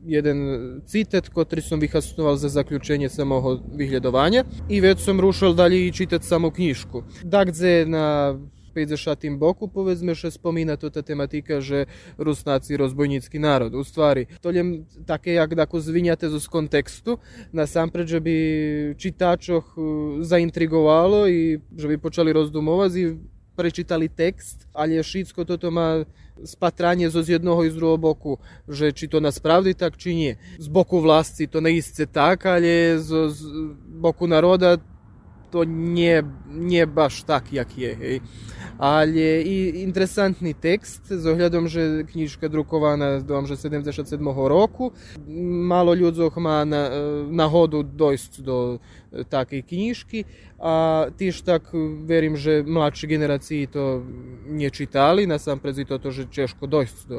jeden 0.07 0.39
citat, 0.87 1.29
ktorý 1.29 1.61
som 1.61 1.77
vyhasnoval 1.77 2.37
za 2.41 2.49
zaključenje 2.49 3.13
samого 3.13 3.61
vyhľadovania 3.61 4.45
i 4.69 4.81
već 4.81 4.99
som 5.05 5.21
rušal 5.21 5.53
dalje 5.53 5.89
i 5.89 5.93
čitať 5.93 6.25
samú 6.25 6.49
knižku. 6.51 7.05
Dakle, 7.25 7.85
na 7.85 8.39
50. 8.73 9.37
boku 9.37 9.69
povedzme, 9.69 10.15
že 10.15 10.31
spomína 10.31 10.79
to 10.79 10.89
ta 10.95 11.03
tematika, 11.03 11.61
že 11.61 11.91
Rusnáci 12.17 12.79
rozbojnícky 12.79 13.37
národ. 13.43 13.75
U 13.75 13.85
stvari, 13.85 14.31
to 14.41 14.55
jem 14.55 14.87
také, 15.05 15.35
jak 15.37 15.55
dako 15.55 15.83
zvinjate 15.83 16.31
z 16.31 16.47
kontekstu, 16.49 17.19
nasampred, 17.53 18.07
že 18.07 18.23
by 18.23 18.37
čitačoch 18.97 19.75
zaintrigovalo 20.23 21.27
i 21.29 21.59
že 21.77 21.87
by 21.91 21.97
počali 21.99 22.31
rozdumovať 22.33 22.91
i 22.97 23.05
prečítali 23.61 24.09
text, 24.09 24.65
ale 24.73 25.05
všetko 25.05 25.45
toto 25.45 25.69
má 25.69 26.09
spatranie 26.41 27.13
zo 27.13 27.21
z 27.21 27.37
jednoho 27.37 27.61
i 27.69 27.71
z 27.71 27.77
druhého 27.77 28.01
boku, 28.01 28.41
že 28.65 28.97
či 28.97 29.13
to 29.13 29.21
насправді 29.21 29.77
так 29.77 29.97
чи 30.01 30.15
ні. 30.15 30.37
З 30.59 30.67
боку 30.67 31.01
власті 31.01 31.47
то 31.47 31.61
не 31.61 31.73
істе 31.73 32.07
так, 32.07 32.47
але 32.47 32.97
з, 32.99 33.29
з 33.29 33.41
боку 34.01 34.27
народа 34.27 34.81
то 35.51 35.65
не, 35.65 36.25
не 36.49 36.87
баш 36.87 37.23
так, 37.23 37.45
як 37.53 37.79
є. 37.79 37.97
Гей. 38.01 38.23
Але 38.79 39.43
і 39.43 39.83
інтересантний 39.83 40.55
текст, 40.61 41.13
з 41.13 41.27
оглядом, 41.27 41.69
що 41.69 42.05
книжка 42.13 42.49
друкована, 42.49 43.21
думаю, 43.21 43.47
що 43.47 43.57
77 43.57 44.29
року. 44.29 44.93
Мало 45.45 45.97
людзох 45.97 46.37
має 46.37 46.65
на, 46.65 46.91
нагоду 47.31 47.83
дойсть 47.83 48.43
до 48.43 48.81
takej 49.11 49.63
knižky 49.67 50.19
a 50.61 51.07
tiež 51.17 51.43
tak 51.43 51.75
verím, 52.07 52.39
že 52.39 52.63
mladší 52.63 53.07
generácii 53.11 53.67
to 53.67 54.07
nečítali, 54.47 55.27
na 55.27 55.39
sám 55.39 55.59
predzi 55.59 55.85
toto, 55.85 56.15
že 56.15 56.31
ťažko 56.31 56.67
dojsť 56.67 56.99
do 57.09 57.19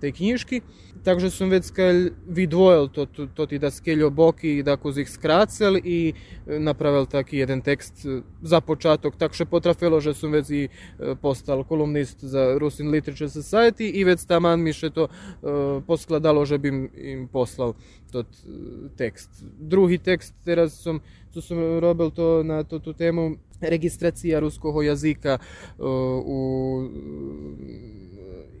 tej 0.00 0.10
knižky. 0.10 0.56
Takže 0.98 1.30
som 1.30 1.46
vecka 1.46 2.10
vydvojil 2.26 2.90
to, 2.90 3.06
to, 3.06 3.30
to 3.30 3.42
teda 3.46 3.70
skeľo 3.70 4.10
boky, 4.10 4.66
tako 4.66 4.90
ich 4.98 5.06
skrácel 5.06 5.78
i 5.78 6.18
napravil 6.50 7.06
taký 7.06 7.38
jeden 7.46 7.62
text 7.62 8.02
za 8.42 8.58
počatok, 8.58 9.14
takže 9.14 9.46
potrafilo, 9.46 10.02
že 10.02 10.18
som 10.18 10.34
vec 10.34 10.50
i 10.50 10.66
postal 11.22 11.62
kolumnist 11.62 12.18
za 12.18 12.58
Rusin 12.58 12.90
Literature 12.90 13.30
Society 13.30 13.86
i 13.86 14.02
vec 14.02 14.18
taman 14.26 14.58
mi 14.58 14.74
še 14.74 14.90
to 14.90 15.06
poskladalo, 15.86 16.42
že 16.42 16.58
bym 16.58 16.90
im 16.98 17.30
poslal 17.30 17.78
tot 18.10 18.26
tekst. 18.98 19.30
Drugi 19.62 20.02
tekst 20.02 20.34
teraz 20.42 20.74
som, 20.82 20.98
co 21.30 21.42
som 21.42 21.58
robil 21.80 22.10
to 22.10 22.42
na 22.42 22.64
to, 22.64 22.78
tú 22.78 22.92
tému 22.92 23.36
registracija 23.60 24.40
ruskого 24.40 24.82
jazika 24.82 25.38
u 25.78 26.38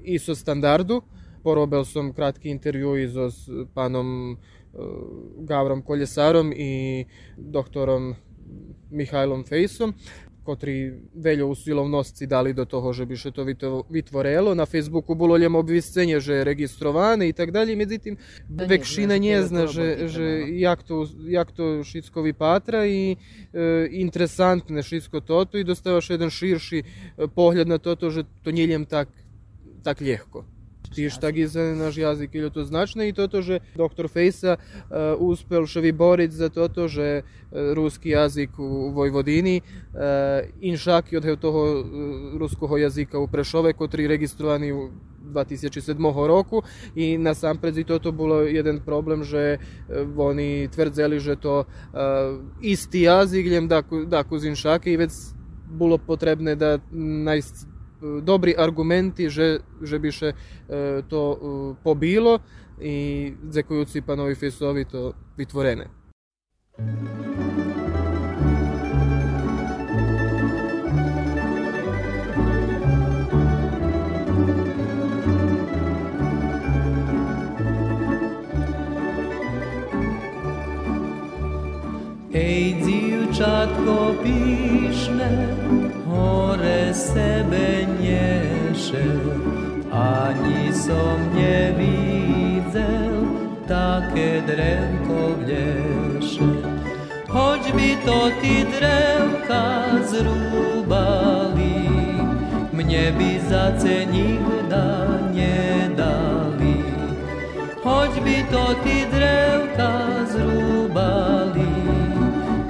ISO 0.04 0.34
standardu. 0.34 1.02
Porobil 1.42 1.84
som 1.84 2.12
kratki 2.12 2.50
intervju 2.50 3.08
s 3.30 3.48
pánom 3.74 4.36
Gavrom 5.38 5.82
Koljesarom 5.82 6.52
i 6.52 7.04
doktorom 7.36 8.14
Mihajlom 8.90 9.44
Fejsom 9.44 9.94
котрі 10.48 11.04
veľa 11.12 11.44
usilovnosti 11.44 12.24
dali 12.24 12.56
do 12.56 12.64
toho, 12.64 12.96
že 12.96 13.04
by 13.04 13.16
se 13.20 13.30
to 13.36 13.44
vytvorelo. 13.92 14.56
Na 14.56 14.64
Facebooku 14.64 15.12
bolo 15.12 15.36
len 15.36 15.52
obviscenje, 15.52 16.24
že 16.24 16.40
je 16.40 16.46
registrowane 16.48 17.28
i 17.28 17.36
tak 17.36 17.52
dalje. 17.52 17.76
Međutim, 17.76 18.16
da 18.48 18.64
vekšina 18.64 19.20
nje 19.20 19.44
zna, 19.44 19.66
že, 19.68 20.08
že 20.08 20.26
jak, 20.56 20.80
to, 20.82 21.04
jak 21.28 21.52
to 21.52 21.84
šitsko 21.84 22.24
vipatra 22.24 22.88
i 22.88 23.12
e, 23.12 23.16
interesantne 23.92 24.82
šitsko 24.82 25.20
toto 25.20 25.60
i 25.60 25.68
dostavaš 25.68 26.10
jedan 26.10 26.32
širši 26.32 26.82
pogled 27.36 27.68
na 27.68 27.78
toto, 27.78 28.08
že 28.10 28.24
to 28.42 28.50
njeljem 28.50 28.88
tak, 28.88 29.08
tak 29.84 30.00
ljehko. 30.00 30.57
Ti 30.94 31.10
štagi 31.10 31.46
za 31.46 31.62
naš 31.62 31.96
jazik 31.96 32.34
ili 32.34 32.50
to 32.50 32.64
značno 32.64 33.04
i 33.04 33.12
toto, 33.12 33.42
že 33.42 33.60
doktor 33.76 34.08
Fejsa 34.08 34.56
uh, 34.56 34.96
uspel 35.18 35.66
še 35.66 35.80
vyboriti 35.80 36.34
za 36.34 36.48
toto, 36.48 36.88
že 36.88 37.22
uh, 37.22 37.72
ruski 37.74 38.10
jazik 38.10 38.58
u 38.58 38.90
Vojvodini 38.94 39.60
uh, 39.60 40.48
inšak 40.60 41.12
od 41.16 41.40
toho 41.40 41.64
uh, 41.80 41.84
ruskого 42.38 42.78
jazika 42.78 43.18
u 43.18 43.28
Prešove, 43.28 43.72
kotri 43.72 44.06
registrovani 44.06 44.72
u 44.72 44.90
2007 45.28 46.26
roku 46.26 46.62
i 46.94 47.18
nasампред 47.18 47.78
i 47.78 47.84
toto 47.84 48.12
bilo 48.12 48.40
jedan 48.40 48.80
problem, 48.80 49.24
že 49.24 49.58
oni 50.16 50.68
tvrdzeli, 50.74 51.20
že 51.20 51.36
to 51.36 51.58
uh, 51.58 51.98
isti 52.62 53.02
jazik, 53.02 53.46
ljem 53.46 53.68
da, 53.68 53.82
da 54.06 54.24
kuzinšake 54.24 54.92
i 54.92 54.96
već 54.96 55.12
bilo 55.68 55.98
potrebne 55.98 56.56
da 56.56 56.78
najst 56.92 57.67
dobri 58.00 58.54
argumenti, 58.58 59.30
že 59.30 59.98
by 59.98 60.10
še 60.12 60.32
to 61.08 61.22
pobilo 61.84 62.38
i 62.80 63.32
zekujući 63.50 64.02
panovi 64.02 64.34
Fesovi 64.34 64.84
to 64.84 65.12
vytvorené. 65.36 65.86
Ej, 82.32 82.74
píšne, 82.84 83.66
hore 83.86 84.37
sebe 86.98 87.86
nieše, 88.02 89.06
ani 89.94 90.74
som 90.74 91.22
nevidel 91.30 93.22
také 93.70 94.42
drevko 94.42 95.38
vlieše. 95.38 96.50
by 97.76 97.90
to 98.02 98.20
ty 98.42 98.66
drevka 98.66 99.64
zrúbali, 100.10 101.86
mne 102.74 103.04
by 103.14 103.30
za 103.46 103.76
nikda 104.10 104.88
nedali. 105.30 106.82
Hoď 107.84 108.12
by 108.26 108.38
to 108.50 108.64
ty 108.82 109.06
drevka 109.12 109.92
zrúbali, 110.34 111.74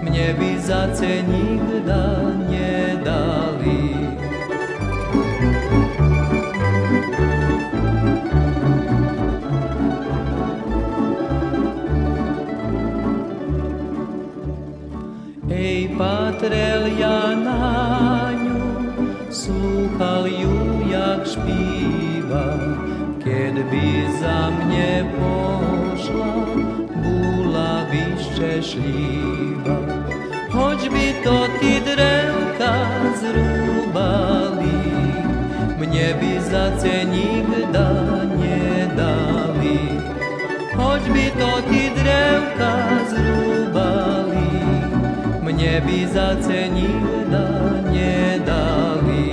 mne 0.04 0.28
by 0.36 0.50
za 0.60 0.90
nikda 1.24 2.34
nedali. 2.50 3.87
Patrel 16.38 16.86
ja 16.94 17.34
na 17.34 18.30
ňu, 18.30 18.62
slúchal 19.26 20.30
ju, 20.30 20.86
jak 20.86 21.26
špíva, 21.26 22.54
keď 23.18 23.66
by 23.66 23.86
za 24.22 24.54
mne 24.54 25.10
pošla, 25.18 26.34
bula 26.94 27.90
vyšťašlíva. 27.90 29.78
Hoď 30.54 30.80
by 30.94 31.08
to 31.26 31.36
ty 31.58 31.82
drevka 31.82 32.74
zrúbali, 33.18 34.78
mne 35.74 36.08
by 36.22 36.32
za 36.38 36.70
nikda 37.02 37.90
nedali. 38.38 39.90
Hoď 40.70 41.02
by 41.02 41.26
to 41.34 41.50
ty 41.66 41.82
drevka 41.98 42.72
zrúbali, 43.10 43.47
mne 45.78 45.86
by 45.86 46.06
za 46.06 46.36
cenida 46.42 47.46
nedali. 47.92 49.30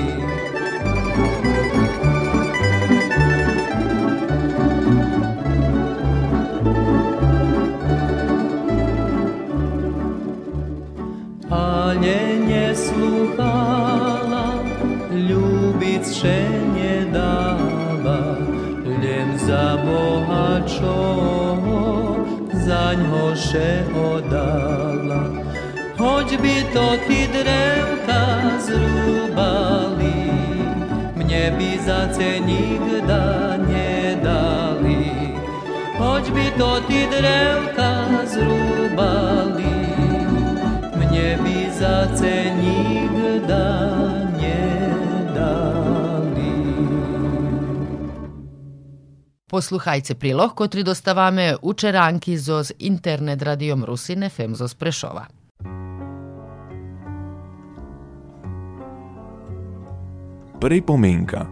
Ale 11.49 12.17
nesluchala, 12.45 14.45
ľúbiť 15.09 16.03
še 16.05 16.39
nedáva, 16.77 18.37
len 18.85 19.33
za 19.41 19.81
Boha 19.81 20.61
čoho, 20.69 22.21
zaňho 22.53 23.33
še 23.33 23.81
odala. 23.93 24.64
Hoď 26.35 26.43
by 26.43 26.59
to 26.75 26.87
ty 27.07 27.19
drevka 27.31 28.23
zrúbali, 28.59 30.19
mne 31.15 31.43
by 31.55 31.71
za 31.79 32.11
nikda 32.43 33.55
nedali. 33.63 35.31
Hoď 35.95 36.25
by 36.35 36.47
to 36.59 36.71
ty 36.91 37.07
drevka 37.07 37.91
zrúbali, 38.27 39.79
mne 40.99 41.29
by 41.39 41.59
za 41.71 42.11
nikda 42.59 43.67
nedali. 44.35 46.51
Posluchajte 49.47 50.19
prilog, 50.19 50.51
kotri 50.51 50.83
dostavame 50.83 51.55
učeranki 51.63 52.35
zoz 52.35 52.75
internet 52.79 53.39
radiom 53.39 53.87
Rusine 53.87 54.27
Femzo 54.27 54.67
z 54.67 54.75
Prešova. 54.75 55.44
Pripomienka 60.55 61.43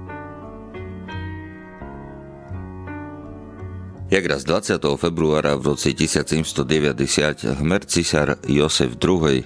Jak 4.07 4.23
raz 4.23 4.47
20. 4.47 4.79
februára 4.95 5.59
v 5.59 5.75
roce 5.75 5.91
1790 5.91 7.59
hmer 7.59 7.83
cisár 7.83 8.39
Josef 8.47 8.95
II, 8.95 9.43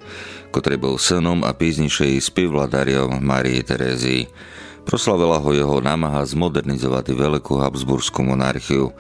ktorý 0.54 0.76
bol 0.78 1.02
synom 1.02 1.42
a 1.42 1.58
píznišej 1.58 2.22
spivladariom 2.22 3.18
Marie 3.18 3.66
Terézii, 3.66 4.30
proslavila 4.86 5.42
ho 5.42 5.50
jeho 5.50 5.82
námaha 5.82 6.22
zmodernizovať 6.22 7.18
veľkú 7.18 7.58
Habsburskú 7.58 8.30
monarchiu. 8.30 8.94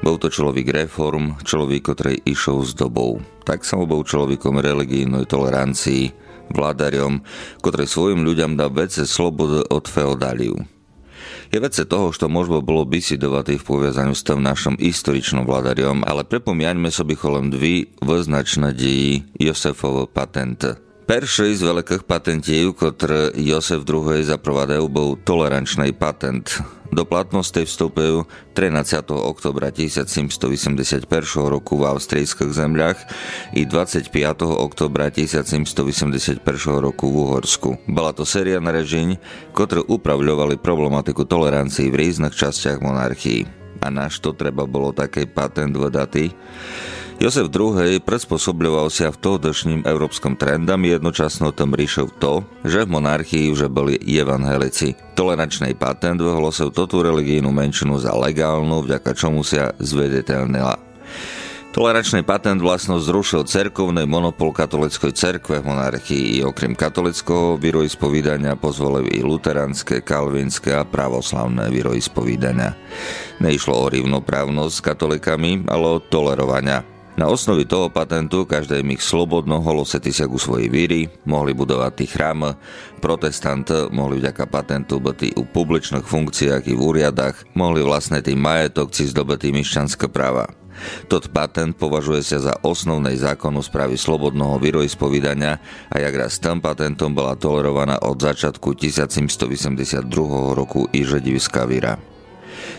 Bol 0.00 0.16
to 0.16 0.32
človek 0.32 0.72
reform, 0.72 1.36
človek, 1.44 1.84
ktorý 1.84 2.14
išiel 2.24 2.64
s 2.64 2.72
dobou. 2.72 3.20
Tak 3.44 3.60
som 3.60 3.84
bol 3.84 4.08
človekom 4.08 4.56
religijnej 4.56 5.28
tolerancii, 5.28 6.27
vládarom, 6.52 7.22
ktorý 7.60 7.84
svojim 7.84 8.20
ľuďom 8.24 8.58
dá 8.58 8.68
vece 8.72 9.04
slobodu 9.04 9.64
od 9.68 9.84
feodáliu. 9.88 10.56
Je 11.48 11.56
vece 11.60 11.88
toho, 11.88 12.12
što 12.12 12.28
možno 12.28 12.60
bolo 12.60 12.84
bisidovati 12.84 13.56
v 13.56 13.64
poviazaniu 13.64 14.12
s 14.12 14.20
tým 14.20 14.44
našom 14.44 14.76
historičnom 14.76 15.48
vládariom, 15.48 16.04
ale 16.04 16.28
prepomiaňme 16.28 16.92
sobi 16.92 17.16
cholem 17.16 17.48
dvi 17.48 17.88
voznačné 18.04 18.76
deji 18.76 19.24
Josefovo 19.40 20.04
patent. 20.04 20.76
Perší 21.08 21.56
z 21.56 21.64
veľkých 21.64 22.04
patentiev, 22.04 22.76
ktoré 22.76 23.32
Josef 23.32 23.88
II 23.88 24.20
zaprovadajú, 24.20 24.92
bol 24.92 25.16
tolerančný 25.16 25.96
patent. 25.96 26.60
Do 26.88 27.04
platnosti 27.04 27.68
vstupujú 27.68 28.24
13. 28.56 29.12
oktobra 29.12 29.68
1781 29.68 31.04
roku 31.36 31.76
v 31.76 31.84
austrijských 31.84 32.48
zemľach 32.48 32.98
i 33.52 33.68
25. 33.68 34.08
oktobra 34.56 35.12
1781 35.12 36.40
roku 36.80 37.12
v 37.12 37.16
Uhorsku. 37.28 37.76
Bola 37.84 38.16
to 38.16 38.24
séria 38.24 38.56
narežení, 38.56 39.20
ktoré 39.52 39.84
upravľovali 39.84 40.56
problematiku 40.56 41.28
tolerancii 41.28 41.92
v 41.92 41.98
rôznych 42.00 42.32
častiach 42.32 42.80
monarchii. 42.80 43.44
A 43.84 43.92
náš 43.92 44.18
to 44.24 44.32
treba 44.32 44.64
bolo 44.64 44.90
taký 44.90 45.28
patent 45.28 45.76
vydati? 45.76 46.32
Josef 47.18 47.50
II 47.50 47.98
prispôsoboval 47.98 48.94
sa 48.94 49.10
v 49.10 49.18
tohdošným 49.18 49.82
európskom 49.82 50.38
trendam 50.38 50.78
jednočasno 50.86 51.50
tom 51.50 51.74
riešil 51.74 52.14
to, 52.22 52.46
že 52.62 52.86
v 52.86 52.94
monarchii 52.94 53.50
už 53.50 53.66
boli 53.66 53.98
evangelici. 53.98 54.94
Tolerančný 55.18 55.74
patent 55.74 56.22
vyhlásil 56.22 56.70
toto 56.70 57.02
religijnú 57.02 57.50
menšinu 57.50 57.98
za 57.98 58.14
legálnu, 58.14 58.86
vďaka 58.86 59.18
čomu 59.18 59.42
sa 59.42 59.74
zvedetelnila. 59.82 60.78
Tolerančný 61.74 62.22
patent 62.22 62.62
vlastno 62.62 63.02
zrušil 63.02 63.50
cerkovný 63.50 64.06
monopol 64.06 64.54
katolickej 64.54 65.10
cerkve 65.10 65.58
v 65.58 65.74
monarchii 65.74 66.46
okrem 66.46 66.78
katolického 66.78 67.58
vieroispovídania 67.58 68.54
pozvolili 68.54 69.18
i 69.18 69.26
luteranské, 69.26 70.06
kalvinské 70.06 70.70
a 70.70 70.86
pravoslavné 70.86 71.66
vieroispovídania. 71.66 72.78
Neišlo 73.42 73.74
o 73.74 73.90
rovnoprávnosť 73.90 74.74
s 74.74 74.84
katolikami, 74.86 75.66
ale 75.66 75.86
o 75.86 76.02
tolerovania. 76.02 76.97
Na 77.18 77.26
osnovi 77.26 77.66
toho 77.66 77.90
patentu 77.90 78.46
každý 78.46 78.78
mých 78.86 79.02
slobodno 79.02 79.58
holosety 79.58 80.14
sa 80.14 80.30
ku 80.30 80.38
svojej 80.38 80.70
víry, 80.70 81.10
mohli 81.26 81.50
budovať 81.50 81.92
tých 81.98 82.14
chrám, 82.14 82.54
protestant 83.02 83.66
mohli 83.90 84.22
vďaka 84.22 84.46
patentu 84.46 85.02
byť 85.02 85.34
u 85.34 85.42
publičných 85.42 86.06
funkciách 86.06 86.70
i 86.70 86.78
v 86.78 86.78
úriadach, 86.78 87.42
mohli 87.58 87.82
vlastne 87.82 88.22
tým 88.22 88.38
majetok 88.38 88.94
ci 88.94 89.10
zdobetý 89.10 89.50
myšťanské 89.50 90.06
práva. 90.06 90.46
Tot 91.10 91.26
patent 91.34 91.74
považuje 91.74 92.22
sa 92.22 92.38
za 92.38 92.54
osnovnej 92.62 93.18
zákonu 93.18 93.66
správy 93.66 93.98
slobodného 93.98 94.54
vieroispovídania 94.62 95.58
a 95.90 95.98
jak 95.98 96.14
raz 96.14 96.38
tým 96.38 96.62
patentom 96.62 97.18
bola 97.18 97.34
tolerovaná 97.34 97.98
od 97.98 98.14
začiatku 98.14 98.78
1782 98.78 100.06
roku 100.54 100.86
i 100.94 101.02
žedivská 101.02 101.66
víra. 101.66 101.98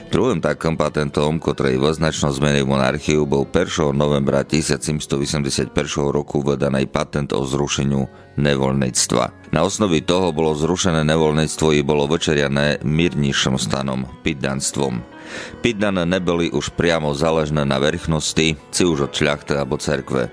Druhým 0.10 0.42
takým 0.42 0.74
patentom, 0.74 1.38
ktorý 1.38 1.78
voznačno 1.78 2.34
zmenil 2.34 2.66
monarchiu, 2.66 3.30
bol 3.30 3.46
1. 3.46 3.94
novembra 3.94 4.42
1781 4.42 5.70
roku 6.10 6.42
vydaný 6.42 6.90
patent 6.90 7.30
o 7.30 7.46
zrušeniu 7.46 8.10
nevoľníctva. 8.42 9.54
Na 9.54 9.62
osnovi 9.62 10.02
toho 10.02 10.34
bolo 10.34 10.58
zrušené 10.58 11.06
nevoľníctvo 11.06 11.78
i 11.78 11.86
bolo 11.86 12.10
večeriané 12.10 12.82
mírnejším 12.82 13.62
stanom, 13.62 14.10
piddanstvom. 14.26 14.98
Piddané 15.60 16.08
neboli 16.08 16.50
už 16.50 16.74
priamo 16.74 17.12
záležné 17.12 17.68
na 17.68 17.78
verchnosti, 17.78 18.56
či 18.56 18.82
už 18.84 19.10
od 19.10 19.14
šľachty 19.14 19.54
alebo 19.56 19.78
cerkve. 19.78 20.32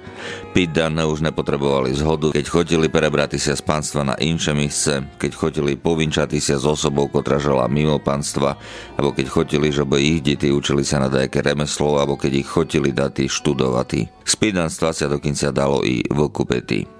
Piddané 0.56 1.04
už 1.04 1.20
nepotrebovali 1.20 1.92
zhodu, 1.92 2.32
keď 2.32 2.46
chodili 2.48 2.88
prebrati 2.88 3.36
sa 3.36 3.52
z 3.52 3.62
pánstva 3.62 4.02
na 4.08 4.16
inše 4.16 4.56
místce, 4.56 5.04
keď 5.20 5.32
chodili 5.36 5.76
povinčati 5.76 6.40
sa 6.40 6.56
s 6.56 6.64
osobou, 6.64 7.12
ktorá 7.12 7.36
žila 7.36 7.68
mimo 7.68 8.00
pánstva, 8.00 8.56
alebo 8.96 9.12
keď 9.12 9.26
chodili, 9.28 9.68
že 9.68 9.84
by 9.84 10.00
ich 10.00 10.24
deti 10.24 10.48
učili 10.48 10.80
sa 10.80 11.02
na 11.02 11.12
dajaké 11.12 11.44
remeslo, 11.44 12.00
alebo 12.00 12.16
keď 12.16 12.32
ich 12.40 12.48
chodili 12.48 12.96
dati 12.96 13.28
študovati. 13.28 14.24
Z 14.24 14.34
piddanstva 14.40 14.96
sa 14.96 15.12
dokonca 15.12 15.52
dalo 15.52 15.84
i 15.84 16.00
vykupety. 16.08 16.95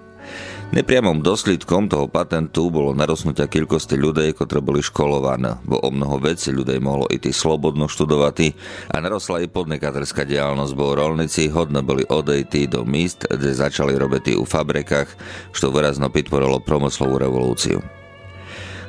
Nepriamom 0.67 1.23
doslідkom 1.23 1.87
toho 1.87 2.11
patentu 2.11 2.75
bolo 2.75 2.91
narosnutia 2.91 3.47
kilkosti 3.47 3.95
ľudí, 3.95 4.35
ktoré 4.35 4.59
boli 4.59 4.83
školované, 4.83 5.63
bo 5.63 5.79
o 5.79 5.95
mnoho 5.95 6.19
veci 6.19 6.51
ľudí 6.51 6.83
mohlo 6.83 7.07
iti 7.07 7.31
slobodno 7.31 7.87
študovať 7.87 8.51
a 8.91 8.99
narosla 8.99 9.47
i 9.47 9.49
podnikateľská 9.49 10.27
diálnosť, 10.27 10.75
bo 10.75 10.99
rolníci 10.99 11.55
hodne 11.55 11.87
boli 11.87 12.03
odejti 12.11 12.67
do 12.67 12.83
míst, 12.83 13.31
kde 13.31 13.55
začali 13.55 13.95
robiť 13.95 14.35
u 14.35 14.43
fabrikách, 14.43 15.07
čo 15.55 15.71
výrazno 15.71 16.11
podporilo 16.11 16.59
promyslovú 16.59 17.23
revolúciu. 17.23 17.79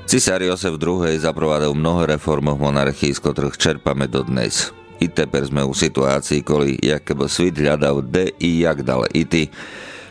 Cisár 0.10 0.42
Josef 0.42 0.82
II 0.82 1.06
zaprovádal 1.13 1.78
mnoho 1.78 2.10
reformov 2.10 2.58
monarchii, 2.58 3.13
z 3.13 3.22
ktorých 3.22 3.60
čerpame 3.60 4.10
dodnes. 4.10 4.74
I 4.98 5.13
teper 5.13 5.46
sme 5.46 5.62
u 5.62 5.78
situácii, 5.78 6.42
koli 6.42 6.74
jak 6.82 7.06
keby 7.06 7.30
svit 7.30 7.62
hľadal 7.62 8.02
de 8.02 8.34
i 8.42 8.66
jak 8.66 8.82
dal 8.82 9.06
iti, 9.13 9.54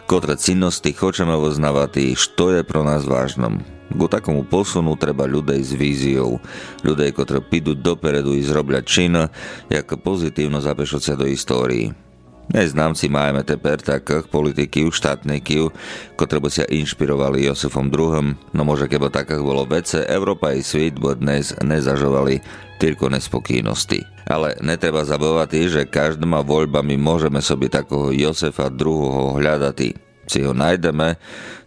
Kotre 0.06 0.36
cinnosti 0.36 0.92
hoćeme 0.92 1.36
voznavati 1.36 2.14
što 2.16 2.50
je 2.50 2.64
pro 2.64 2.82
nás 2.82 3.06
vážnom. 3.06 3.58
Ku 3.98 4.08
takomu 4.08 4.44
posunu 4.46 4.94
treba 4.94 5.26
ľudej 5.26 5.62
s 5.66 5.74
víziou, 5.74 6.38
ľudej, 6.86 7.10
ktorí 7.10 7.42
pidu 7.50 7.74
doperedu 7.74 8.38
i 8.38 8.46
zrobľa 8.46 8.86
čin, 8.86 9.18
jak 9.66 9.98
pozitívno 9.98 10.62
zapešuť 10.62 11.02
sa 11.02 11.14
do 11.18 11.26
histórii. 11.26 12.05
Neznámci 12.46 13.10
máme 13.10 13.42
teper 13.42 13.82
takých 13.82 14.30
politiky, 14.30 14.86
štátnikov, 14.86 15.74
ktorí 16.14 16.38
by 16.38 16.50
sa 16.50 16.64
inšpirovali 16.70 17.42
Josefom 17.50 17.90
II, 17.90 18.38
no 18.54 18.62
môže 18.62 18.86
keby 18.86 19.10
takých 19.10 19.42
bolo 19.42 19.66
vece, 19.66 20.06
Európa 20.06 20.54
i 20.54 20.62
svet 20.62 20.94
bo 20.94 21.18
dnes 21.18 21.50
nezažovali 21.58 22.38
tylko 22.78 23.10
nespokojnosti. 23.10 24.06
Ale 24.30 24.58
netreba 24.62 25.02
zabávať, 25.02 25.70
že 25.70 25.90
každýma 25.90 26.46
voľbami 26.46 26.94
môžeme 26.94 27.42
sobie 27.42 27.66
takého 27.66 28.14
Josefa 28.14 28.70
II 28.70 29.38
hľadať. 29.38 29.98
Si 30.26 30.42
ho 30.42 30.54
nájdeme, 30.54 31.18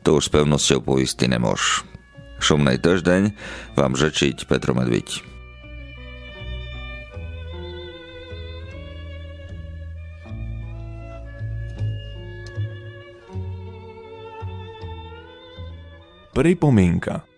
to 0.03 0.19
už 0.19 0.27
s 0.27 0.33
pevnosťou 0.35 0.79
poisti 0.83 1.27
nemôž. 1.27 1.83
Šumnej 2.39 2.79
týždeň 2.79 3.35
vám 3.75 3.99
žečiť 3.99 4.47
Petro 4.47 4.71
Medviť. 4.71 5.38
prepomenka. 16.39 17.28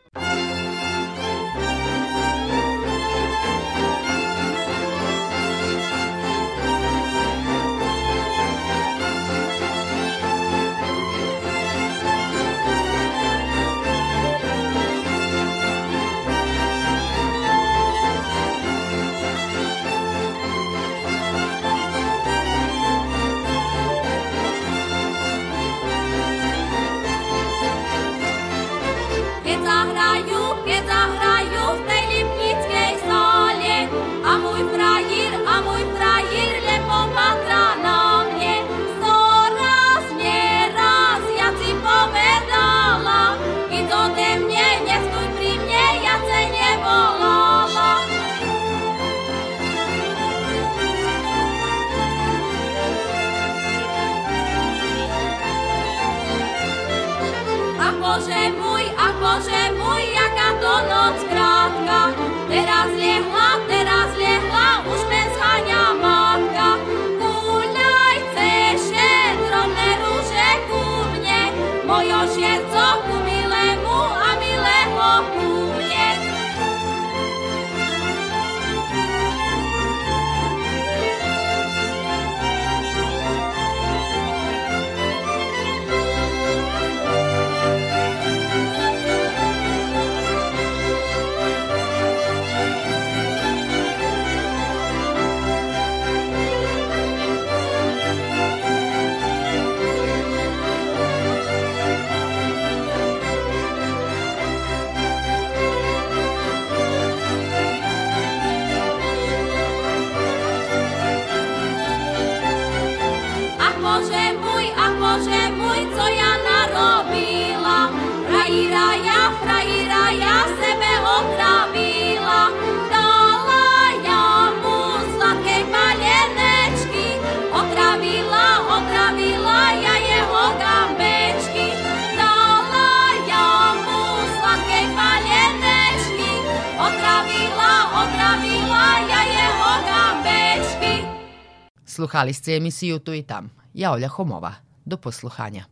Sluhali 142.12 142.34
ste 142.34 142.56
emisiju 142.56 143.00
Tu 143.00 143.14
i 143.14 143.24
tam. 143.24 143.50
Ja 143.74 143.92
Olja 143.92 144.08
Homova. 144.08 144.54
Do 144.86 144.98
posluhanja. 144.98 145.66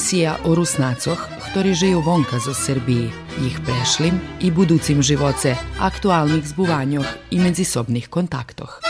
Emisija 0.00 0.40
o 0.48 0.56
Rusnacoch, 0.56 1.28
ktorí 1.52 1.76
žijú 1.76 2.00
vonka 2.00 2.40
zo 2.40 2.56
Srbiji, 2.56 3.12
ich 3.44 3.60
prešlim 3.60 4.16
i 4.40 4.48
buducim 4.48 5.04
živoce, 5.04 5.52
aktualnih 5.76 6.40
zbuvanjoh 6.40 7.04
i 7.28 7.36
medzisobnih 7.36 8.08
kontaktoh. 8.08 8.80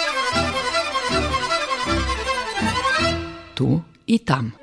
Tu 3.59 3.83
i 4.07 4.23
tam. 4.23 4.55